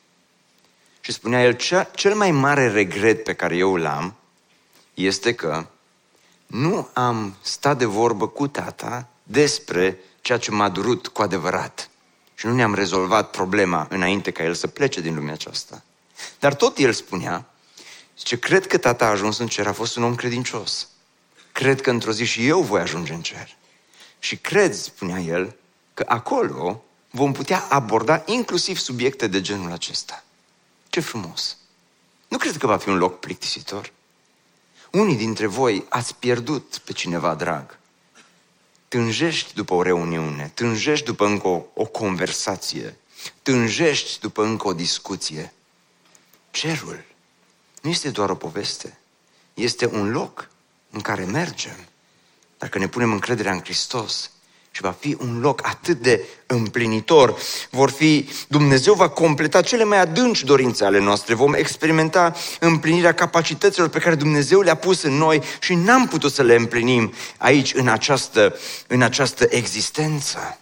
[0.99, 1.57] Și spunea el,
[1.95, 4.13] cel mai mare regret pe care eu l-am
[4.93, 5.65] este că
[6.47, 11.89] nu am stat de vorbă cu tata despre ceea ce m-a durut cu adevărat
[12.43, 15.83] și nu ne-am rezolvat problema înainte ca el să plece din lumea aceasta.
[16.39, 17.45] Dar tot el spunea,
[18.17, 20.87] zice, cred că tata a ajuns în cer, a fost un om credincios.
[21.51, 23.55] Cred că într-o zi și eu voi ajunge în cer.
[24.19, 25.55] Și cred, spunea el,
[25.93, 30.23] că acolo vom putea aborda inclusiv subiecte de genul acesta.
[30.89, 31.57] Ce frumos!
[32.27, 33.91] Nu cred că va fi un loc plictisitor.
[34.91, 37.77] Unii dintre voi ați pierdut pe cineva drag
[38.93, 42.97] tânjești după o reuniune, tânjești după încă o, o conversație,
[43.41, 45.53] tânjești după încă o discuție.
[46.51, 47.05] Cerul
[47.81, 48.97] nu este doar o poveste,
[49.53, 50.49] este un loc
[50.89, 51.75] în care mergem.
[52.57, 54.31] Dacă ne punem încrederea în Hristos,
[54.75, 57.37] și va fi un loc atât de împlinitor.
[57.69, 61.33] Vor fi, Dumnezeu va completa cele mai adânci dorințe ale noastre.
[61.33, 66.43] Vom experimenta împlinirea capacităților pe care Dumnezeu le-a pus în noi și n-am putut să
[66.43, 68.55] le împlinim aici, în această,
[68.87, 70.57] în această existență.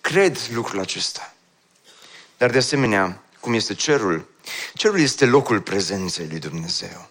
[0.00, 1.34] Cred lucrul acesta.
[2.36, 4.28] Dar de asemenea, cum este cerul?
[4.74, 7.08] Cerul este locul prezenței lui Dumnezeu.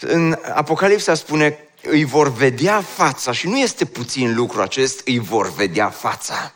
[0.00, 5.54] În Apocalipsa spune îi vor vedea fața și nu este puțin lucru acest, îi vor
[5.54, 6.54] vedea fața.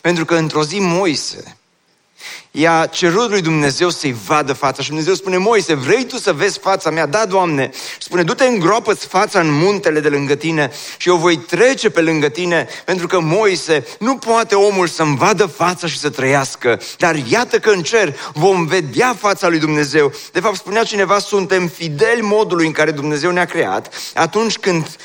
[0.00, 1.56] Pentru că într-o zi Moise
[2.58, 6.58] i-a cerut lui Dumnezeu să-i vadă fața și Dumnezeu spune, Moise, vrei tu să vezi
[6.58, 7.06] fața mea?
[7.06, 7.70] Da, Doamne.
[7.72, 12.00] Și spune, du-te îngropă fața în muntele de lângă tine și eu voi trece pe
[12.00, 16.80] lângă tine, pentru că Moise nu poate omul să-mi vadă fața și să trăiască.
[16.98, 20.12] Dar iată că în cer vom vedea fața lui Dumnezeu.
[20.32, 24.96] De fapt, spunea cineva, suntem fideli modului în care Dumnezeu ne-a creat atunci când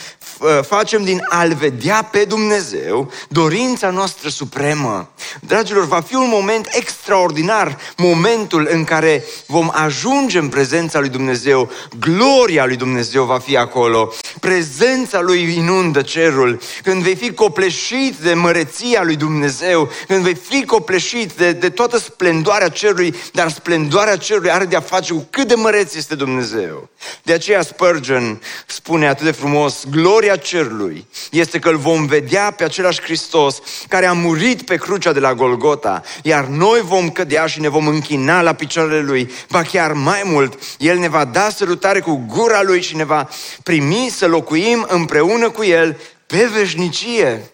[0.62, 5.10] facem din a-L vedea pe Dumnezeu dorința noastră supremă.
[5.39, 11.71] Dragilor, va fi un moment extraordinar, momentul în care vom ajunge în prezența lui Dumnezeu,
[11.99, 18.34] gloria lui Dumnezeu va fi acolo, prezența lui inundă cerul, când vei fi copleșit de
[18.34, 24.51] măreția lui Dumnezeu, când vei fi copleșit de, de toată splendoarea cerului, dar splendoarea cerului
[24.51, 26.89] are de-a face cu cât de măreț este Dumnezeu.
[27.23, 32.52] De aceea Spurgeon spune atât de frumos, gloria gloria cerului este că îl vom vedea
[32.52, 37.46] pe același Hristos care a murit pe crucea de la Golgota, iar noi vom cădea
[37.46, 39.32] și ne vom închina la picioarele Lui.
[39.50, 43.30] Ba chiar mai mult, El ne va da sărutare cu gura Lui și ne va
[43.63, 47.52] primi să locuim împreună cu El pe veșnicie.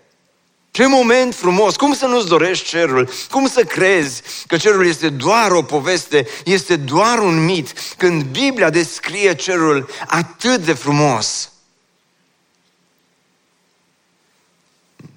[0.72, 1.76] Ce moment frumos!
[1.76, 3.10] Cum să nu-ți dorești cerul?
[3.32, 8.70] Cum să crezi că cerul este doar o poveste, este doar un mit, când Biblia
[8.70, 11.52] descrie cerul atât de frumos?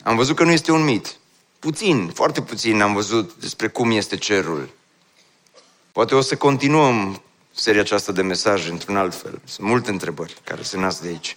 [0.03, 1.17] Am văzut că nu este un mit.
[1.59, 4.71] Puțin, foarte puțin am văzut despre cum este cerul.
[5.93, 7.23] Poate o să continuăm
[7.55, 9.41] seria aceasta de mesaje într-un alt fel.
[9.45, 11.37] Sunt multe întrebări care se nasc de aici.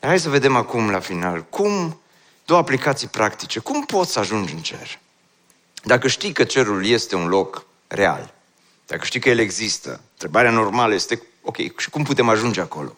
[0.00, 2.00] Hai să vedem acum la final cum
[2.44, 3.58] două aplicații practice.
[3.58, 4.98] Cum poți să ajungi în cer?
[5.84, 8.34] Dacă știi că cerul este un loc real,
[8.86, 12.96] dacă știi că el există, întrebarea normală este, ok, și cum putem ajunge acolo?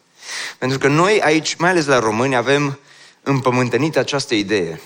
[0.59, 2.79] Pentru că noi aici, mai ales la români, avem
[3.23, 4.81] împământenită această idee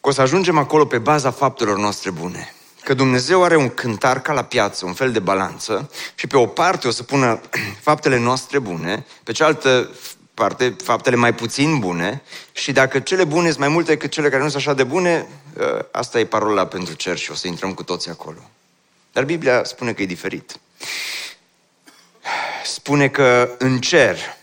[0.00, 2.54] că o să ajungem acolo pe baza faptelor noastre bune.
[2.82, 6.46] Că Dumnezeu are un cântar ca la piață, un fel de balanță și pe o
[6.46, 7.40] parte o să pună
[7.88, 9.90] faptele noastre bune, pe cealaltă
[10.34, 14.42] parte faptele mai puțin bune și dacă cele bune sunt mai multe decât cele care
[14.42, 15.26] nu sunt așa de bune,
[15.58, 18.50] ă, asta e parola pentru cer și o să intrăm cu toții acolo.
[19.12, 20.56] Dar Biblia spune că e diferit.
[22.64, 24.35] Spune că în cer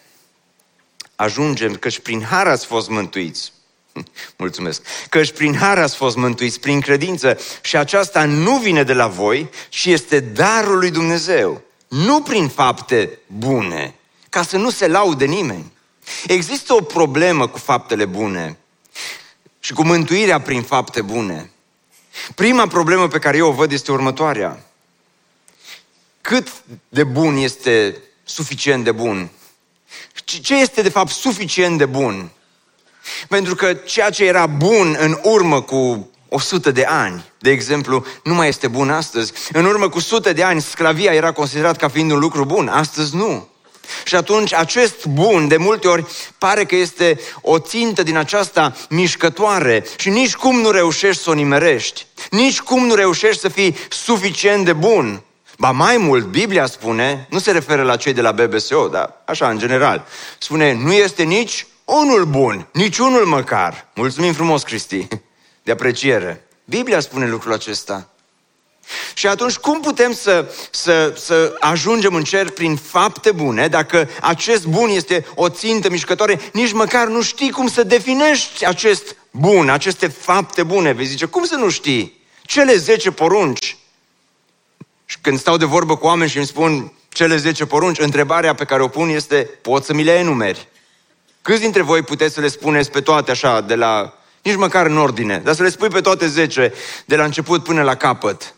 [1.15, 3.53] ajungem, căci prin har ați fost mântuiți.
[4.37, 4.81] Mulțumesc.
[5.09, 9.49] Căci prin har ați fost mântuiți, prin credință și aceasta nu vine de la voi,
[9.69, 11.61] ci este darul lui Dumnezeu.
[11.87, 13.95] Nu prin fapte bune,
[14.29, 15.71] ca să nu se laude nimeni.
[16.27, 18.57] Există o problemă cu faptele bune
[19.59, 21.51] și cu mântuirea prin fapte bune.
[22.35, 24.65] Prima problemă pe care eu o văd este următoarea.
[26.21, 29.29] Cât de bun este suficient de bun?
[30.23, 32.31] Ce este de fapt suficient de bun?
[33.27, 38.33] Pentru că ceea ce era bun în urmă cu 100 de ani, de exemplu, nu
[38.33, 39.33] mai este bun astăzi.
[39.51, 43.15] În urmă cu sute de ani, sclavia era considerat ca fiind un lucru bun, astăzi
[43.15, 43.47] nu.
[44.05, 46.05] Și atunci acest bun de multe ori
[46.37, 51.33] pare că este o țintă din aceasta mișcătoare și nici cum nu reușești să o
[51.33, 52.05] nimerești.
[52.29, 55.23] Nici cum nu reușești să fii suficient de bun.
[55.57, 59.49] Ba mai mult, Biblia spune, nu se referă la cei de la BBSO, dar așa
[59.49, 60.05] în general,
[60.37, 63.87] spune, nu este nici unul bun, nici unul măcar.
[63.95, 65.07] Mulțumim frumos, Cristi,
[65.63, 66.47] de apreciere.
[66.65, 68.07] Biblia spune lucrul acesta.
[69.13, 74.65] Și atunci cum putem să, să, să ajungem în cer prin fapte bune dacă acest
[74.65, 80.07] bun este o țintă mișcătoare, nici măcar nu știi cum să definești acest bun, aceste
[80.07, 80.91] fapte bune.
[80.91, 82.21] Vei zice, cum să nu știi?
[82.41, 83.77] Cele 10 porunci.
[85.05, 88.65] Și când stau de vorbă cu oameni și îmi spun cele 10 porunci, întrebarea pe
[88.65, 90.67] care o pun este, poți să mi le enumeri?
[91.41, 94.97] Câți dintre voi puteți să le spuneți pe toate așa, de la, nici măcar în
[94.97, 96.73] ordine, dar să le spui pe toate 10,
[97.05, 98.55] de la început până la capăt?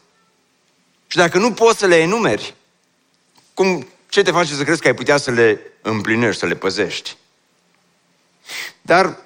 [1.08, 2.56] Și dacă nu poți să le enumeri,
[3.54, 7.18] cum, ce te face să crezi că ai putea să le împlinești, să le păzești?
[8.82, 9.18] Dar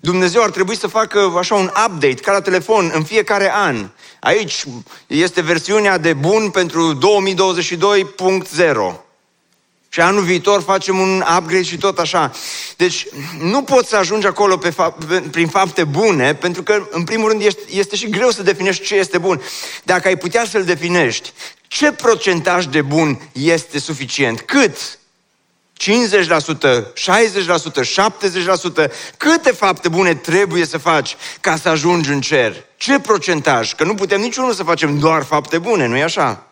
[0.00, 3.88] Dumnezeu ar trebui să facă așa un update, ca la telefon, în fiecare an.
[4.20, 4.64] Aici
[5.06, 9.00] este versiunea de bun pentru 2022.0.
[9.92, 12.32] Și anul viitor facem un upgrade și tot așa.
[12.76, 13.06] Deci
[13.40, 14.94] nu poți să ajungi acolo pe fa-
[15.30, 18.94] prin fapte bune, pentru că, în primul rând, este, este și greu să definești ce
[18.94, 19.42] este bun.
[19.82, 21.32] Dacă ai putea să-l definești,
[21.68, 24.40] ce procentaj de bun este suficient?
[24.40, 24.99] Cât?
[25.80, 25.86] 50%,
[26.94, 27.82] 60%,
[28.84, 32.64] 70%, câte fapte bune trebuie să faci ca să ajungi în cer?
[32.76, 33.74] Ce procentaj?
[33.74, 36.46] Că nu putem niciunul să facem doar fapte bune, nu-i așa?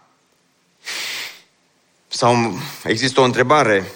[2.08, 3.92] Sau există o întrebare,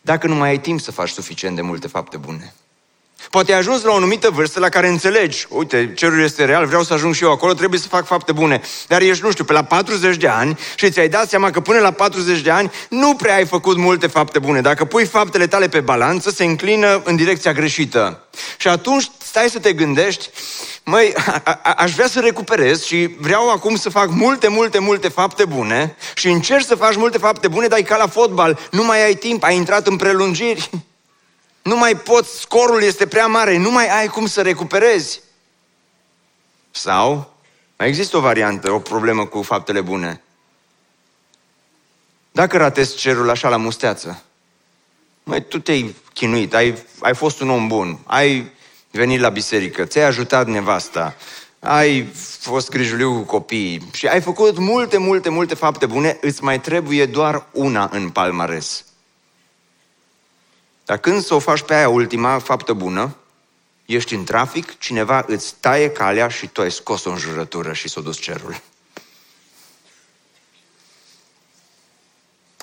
[0.00, 2.54] dacă nu mai ai timp să faci suficient de multe fapte bune?
[3.30, 6.82] Poate ai ajuns la o anumită vârstă la care înțelegi, uite, cerul este real, vreau
[6.82, 8.60] să ajung și eu acolo, trebuie să fac fapte bune.
[8.86, 11.78] Dar ești, nu știu, pe la 40 de ani și ți-ai dat seama că până
[11.78, 14.60] la 40 de ani nu prea ai făcut multe fapte bune.
[14.60, 18.20] Dacă pui faptele tale pe balanță, se înclină în direcția greșită.
[18.56, 20.30] Și atunci stai să te gândești,
[20.84, 25.08] măi, a- a- aș vrea să recuperez și vreau acum să fac multe, multe, multe
[25.08, 28.84] fapte bune și încerci să faci multe fapte bune, dar e ca la fotbal, nu
[28.84, 30.70] mai ai timp, ai intrat în prelungiri.
[31.66, 35.20] Nu mai poți, scorul este prea mare, nu mai ai cum să recuperezi.
[36.70, 37.32] Sau
[37.76, 40.22] mai există o variantă, o problemă cu faptele bune.
[42.32, 44.22] Dacă ratezi cerul așa la musteață,
[45.22, 48.52] mai tu te-ai chinuit, ai, ai fost un om bun, ai
[48.90, 51.16] venit la biserică, ți-ai ajutat nevasta,
[51.60, 56.60] ai fost grijuliu cu copiii și ai făcut multe, multe, multe fapte bune, îți mai
[56.60, 58.84] trebuie doar una în palmares.
[60.86, 63.16] Dar când să o faci pe aia ultima faptă bună,
[63.86, 68.00] ești în trafic, cineva îți taie calea și tu ai scos-o în jurătură și s-o
[68.00, 68.60] dus cerul.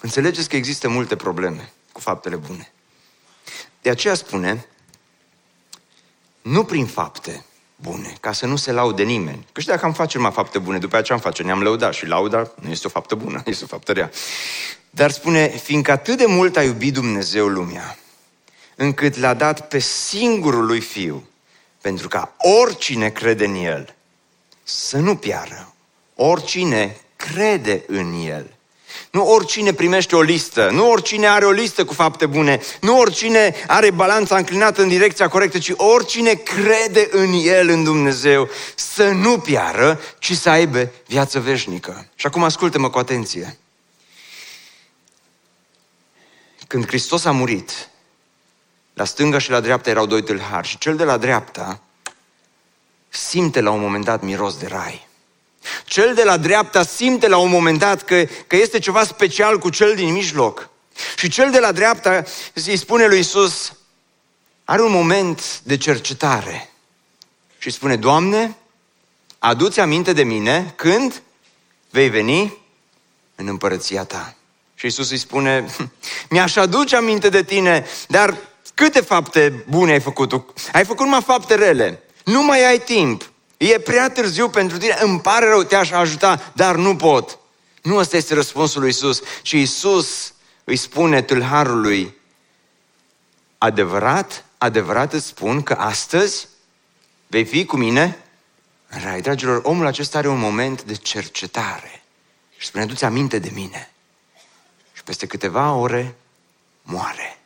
[0.01, 2.73] Înțelegeți că există multe probleme cu faptele bune.
[3.81, 4.67] De aceea spune,
[6.41, 7.45] nu prin fapte
[7.75, 9.47] bune, ca să nu se laude nimeni.
[9.51, 12.05] Că și dacă am face numai fapte bune, după aceea am face, ne-am lăudat și
[12.05, 14.11] lauda nu este o faptă bună, este o faptă rea.
[14.89, 17.97] Dar spune, fiindcă atât de mult a iubit Dumnezeu lumea,
[18.75, 21.27] încât l-a dat pe singurul lui Fiu,
[21.81, 23.95] pentru ca oricine crede în El
[24.63, 25.73] să nu piară.
[26.15, 28.53] Oricine crede în El
[29.13, 33.55] nu oricine primește o listă, nu oricine are o listă cu fapte bune, nu oricine
[33.67, 39.39] are balanța înclinată în direcția corectă, ci oricine crede în El, în Dumnezeu, să nu
[39.39, 42.07] piară, ci să aibă viață veșnică.
[42.15, 43.57] Și acum ascultă-mă cu atenție.
[46.67, 47.89] Când Hristos a murit,
[48.93, 51.81] la stânga și la dreapta erau doi tâlhari și cel de la dreapta
[53.09, 55.07] simte la un moment dat miros de rai.
[55.85, 59.69] Cel de la dreapta simte la un moment dat că, că este ceva special cu
[59.69, 60.69] cel din mijloc.
[61.17, 62.23] Și cel de la dreapta
[62.53, 63.73] îi spune lui Isus,
[64.63, 66.69] are un moment de cercetare.
[67.57, 68.57] Și spune, Doamne,
[69.39, 71.21] aduți aminte de mine când
[71.89, 72.57] vei veni
[73.35, 74.35] în împărăția ta.
[74.75, 75.65] Și Isus îi spune,
[76.29, 78.37] mi-aș aduce aminte de tine, dar
[78.73, 80.31] câte fapte bune ai făcut?
[80.71, 82.03] Ai făcut numai fapte rele.
[82.25, 83.31] Nu mai ai timp.
[83.57, 87.37] E prea târziu pentru tine, îmi pare rău, te-aș ajuta, dar nu pot.
[87.81, 92.17] Nu ăsta este răspunsul lui Isus, ci Isus îi spune tâlharului,
[93.57, 96.47] adevărat, adevărat îți spun că astăzi
[97.27, 98.17] vei fi cu mine
[98.89, 99.21] în rai.
[99.21, 102.03] Dragilor, omul acesta are un moment de cercetare
[102.57, 103.91] și spune, du-ți aminte de mine.
[104.93, 106.15] Și peste câteva ore
[106.81, 107.42] moare.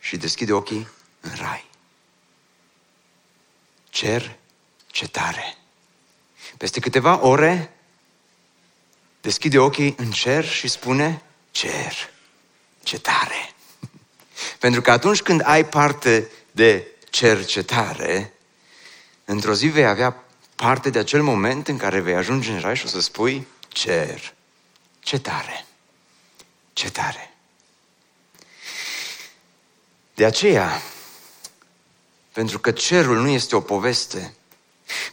[0.00, 0.88] Și deschide ochii
[1.20, 1.70] în rai
[3.90, 4.36] cer
[4.86, 5.56] cetare.
[6.56, 7.74] Peste câteva ore
[9.20, 12.10] deschide ochii în cer și spune cer
[12.82, 13.54] cetare.
[14.58, 18.32] Pentru că atunci când ai parte de cercetare,
[19.24, 20.24] într-o zi vei avea
[20.54, 24.34] parte de acel moment în care vei ajunge în rai și o să spui cer,
[25.00, 25.64] cetare,
[26.72, 27.29] cetare.
[30.20, 30.82] De aceea,
[32.32, 34.34] pentru că cerul nu este o poveste.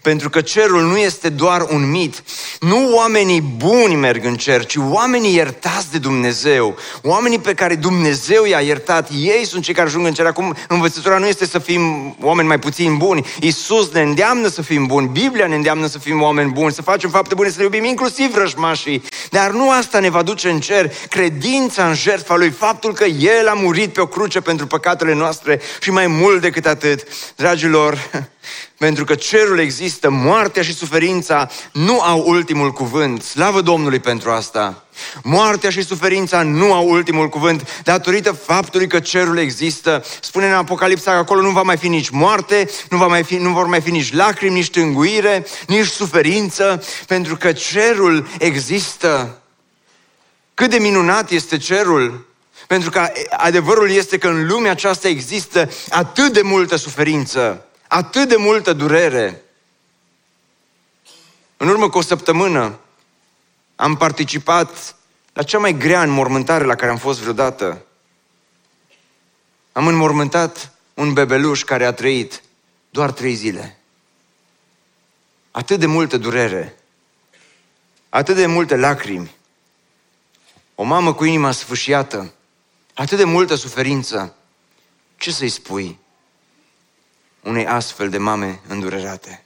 [0.02, 2.24] Pentru că cerul nu este doar un mit.
[2.60, 6.76] Nu oamenii buni merg în cer, ci oamenii iertați de Dumnezeu.
[7.02, 10.26] Oamenii pe care Dumnezeu i-a iertat, ei sunt cei care ajung în cer.
[10.26, 13.26] Acum, învățătura nu este să fim oameni mai puțin buni.
[13.42, 15.08] Isus ne îndeamnă să fim buni.
[15.08, 18.36] Biblia ne îndeamnă să fim oameni buni, să facem fapte bune, să ne iubim inclusiv
[18.36, 19.04] rășmașii.
[19.30, 20.92] Dar nu asta ne va duce în cer.
[21.10, 25.62] Credința în jertfa Lui, faptul că El a murit pe o cruce pentru păcatele noastre
[25.82, 27.04] și mai mult decât atât.
[27.36, 27.98] Dragilor,
[28.78, 33.22] pentru că cerul există, moartea și suferința nu au ultimul cuvânt.
[33.22, 34.84] Slavă Domnului pentru asta!
[35.24, 40.04] Moartea și suferința nu au ultimul cuvânt datorită faptului că cerul există.
[40.22, 43.36] Spune în Apocalipsa că acolo nu va mai fi nici moarte, nu, va mai fi,
[43.36, 49.42] nu vor mai fi nici lacrimi, nici tânguire, nici suferință, pentru că cerul există.
[50.54, 52.28] Cât de minunat este cerul!
[52.68, 58.36] Pentru că adevărul este că în lumea aceasta există atât de multă suferință atât de
[58.38, 59.42] multă durere.
[61.58, 62.80] În urmă cu o săptămână
[63.76, 64.96] am participat
[65.34, 67.86] la cea mai grea înmormântare la care am fost vreodată.
[69.72, 72.42] Am înmormântat un bebeluș care a trăit
[72.90, 73.80] doar trei zile.
[75.52, 76.78] Atât de multă durere,
[78.10, 79.36] atât de multe lacrimi,
[80.76, 82.34] o mamă cu inima sfâșiată,
[82.94, 84.36] atât de multă suferință.
[85.18, 86.00] Ce să-i spui?
[87.48, 89.44] unei astfel de mame îndurerate?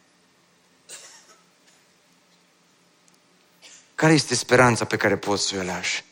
[4.02, 6.04] Care este speranța pe care poți să o lași?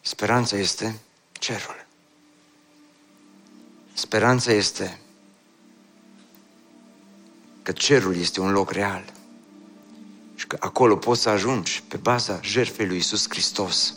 [0.00, 0.98] Speranța este
[1.32, 1.86] cerul.
[3.92, 4.98] Speranța este
[7.62, 9.04] că cerul este un loc real
[10.34, 13.94] și că acolo poți să ajungi pe baza jertfei lui Isus Hristos.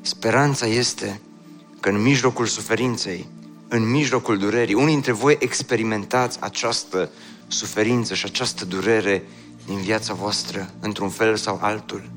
[0.00, 1.20] Speranța este
[1.80, 3.28] că în mijlocul suferinței
[3.68, 4.74] în mijlocul durerii.
[4.74, 7.10] Unii dintre voi experimentați această
[7.48, 9.24] suferință și această durere
[9.66, 12.10] din viața voastră, într-un fel sau altul.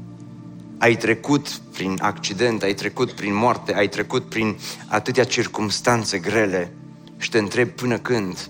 [0.77, 6.73] Ai trecut prin accident, ai trecut prin moarte, ai trecut prin atâtea circumstanțe grele
[7.17, 8.49] și te întrebi până când.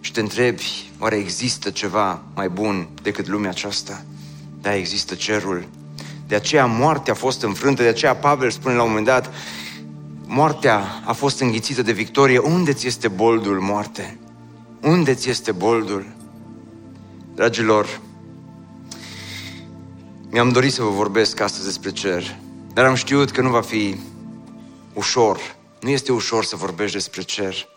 [0.00, 4.04] Și te întrebi, oare există ceva mai bun decât lumea aceasta?
[4.60, 5.68] Da, există cerul.
[6.26, 9.32] De aceea moartea a fost înfrântă, de aceea Pavel spune la un moment dat,
[10.26, 12.38] moartea a fost înghițită de victorie.
[12.38, 14.18] Unde ți este boldul, moarte?
[14.80, 16.06] Unde ți este boldul?
[17.40, 18.00] Dragilor,
[20.30, 22.36] mi-am dorit să vă vorbesc astăzi despre cer,
[22.72, 23.96] dar am știut că nu va fi
[24.92, 25.56] ușor.
[25.80, 27.68] Nu este ușor să vorbești despre cer.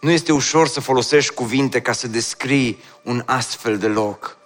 [0.00, 4.36] Nu este ușor să folosești cuvinte ca să descrii un astfel de loc.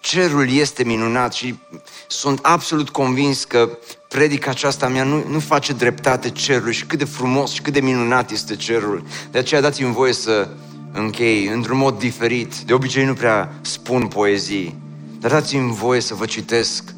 [0.00, 1.58] Cerul este minunat și
[2.06, 3.78] sunt absolut convins că
[4.08, 7.80] predica aceasta mea nu, nu face dreptate cerului și cât de frumos și cât de
[7.80, 9.04] minunat este cerul.
[9.30, 10.48] De aceea dați-mi voie să
[10.92, 12.58] închei într-un mod diferit.
[12.58, 14.78] De obicei nu prea spun poezii,
[15.18, 16.94] dar dați-mi voie să vă citesc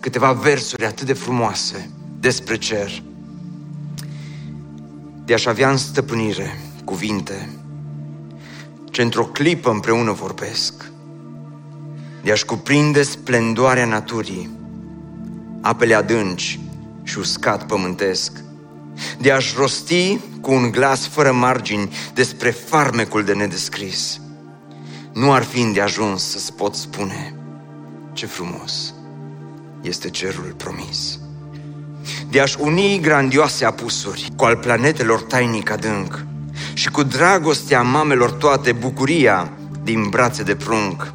[0.00, 3.02] câteva versuri atât de frumoase despre cer.
[5.24, 7.48] De aș avea în stăpânire cuvinte
[8.92, 10.90] ce într-o clipă împreună vorbesc,
[12.22, 14.50] de aș cuprinde splendoarea naturii,
[15.60, 16.60] apele adânci
[17.02, 18.32] și uscat pământesc,
[19.18, 24.20] de aș rosti cu un glas fără margini despre farmecul de nedescris.
[25.12, 27.34] Nu ar fi de ajuns să-ți pot spune
[28.12, 28.94] ce frumos
[29.80, 31.18] este cerul promis.
[32.30, 36.24] De aș uni grandioase apusuri cu al planetelor tainic adânc
[36.72, 41.14] și cu dragostea mamelor toate bucuria din brațe de prunc.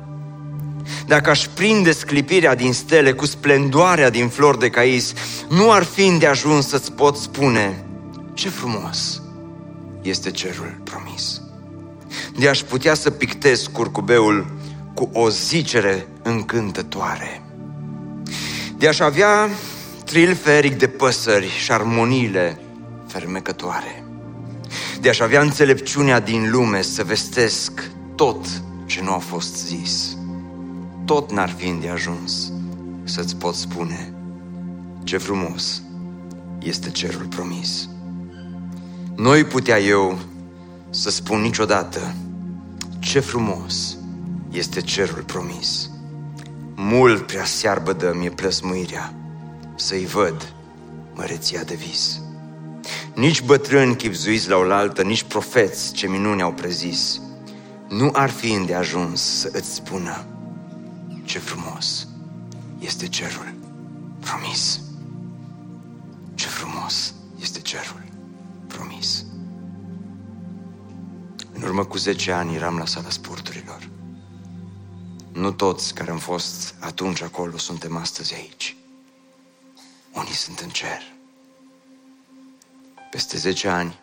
[1.06, 5.14] Dacă aș prinde sclipirea din stele cu splendoarea din flori de cais,
[5.50, 7.86] nu ar fi de ajuns să-ți pot spune
[8.34, 9.22] ce frumos
[10.02, 11.42] este cerul promis.
[12.38, 14.52] De aș putea să pictez curcubeul
[14.94, 17.42] cu o zicere încântătoare.
[18.78, 19.50] De aș avea
[20.06, 22.60] tril feric de păsări și armoniile
[23.08, 24.04] fermecătoare.
[25.02, 28.46] De aș avea înțelepciunea din lume să vestesc tot
[28.86, 30.17] ce nu a fost zis.
[31.08, 32.52] Tot n-ar fi de ajuns
[33.04, 34.14] să-ți pot spune
[35.04, 35.82] ce frumos
[36.60, 37.90] este cerul promis.
[39.16, 40.18] Noi putea eu
[40.90, 42.16] să spun niciodată
[43.00, 43.98] ce frumos
[44.52, 45.90] este cerul promis.
[46.76, 49.14] Mult prea searbă dă mie plăsmuirea
[49.76, 50.54] să-i văd
[51.14, 52.22] măreția de vis.
[53.16, 57.22] Nici bătrâni chipzuiți la oaltă, nici profeți ce minuni au prezis,
[57.90, 60.26] nu ar fi de ajuns să îți spună
[61.28, 62.08] ce frumos
[62.80, 63.54] este cerul
[64.20, 64.80] promis.
[66.36, 68.04] Ce frumos este cerul
[68.68, 69.26] promis.
[71.54, 73.90] În urmă cu 10 ani eram la sala sporturilor.
[75.32, 78.76] Nu toți care am fost atunci acolo suntem astăzi aici.
[80.14, 81.02] Unii sunt în cer.
[83.12, 84.00] Peste 10 ani,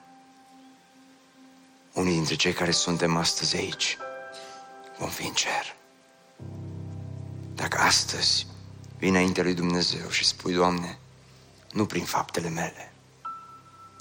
[1.92, 3.96] unii dintre cei care suntem astăzi aici
[4.98, 5.82] vom fi în cer.
[7.54, 8.46] Dacă astăzi
[8.98, 10.98] vii înainte lui Dumnezeu și spui, Doamne,
[11.72, 12.92] nu prin faptele mele,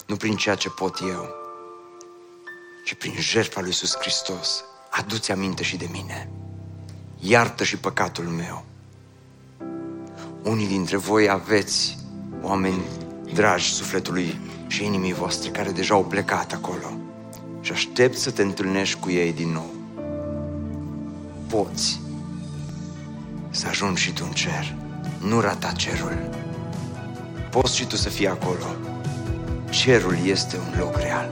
[0.06, 1.34] nu prin ceea ce pot eu,
[2.84, 6.28] ci prin jertfa lui Iisus Hristos, adu-ți aminte și de mine.
[7.18, 8.64] Iartă și păcatul meu.
[10.42, 11.98] Unii dintre voi aveți
[12.42, 12.82] oameni
[13.32, 16.98] dragi sufletului și inimii voastre care deja au plecat acolo
[17.60, 19.74] și aștept să te întâlnești cu ei din nou.
[21.48, 22.00] Poți
[23.54, 24.74] să ajungi și tu în cer.
[25.28, 26.28] Nu rata cerul.
[27.50, 28.66] Poți și tu să fii acolo.
[29.70, 31.30] Cerul este un loc real.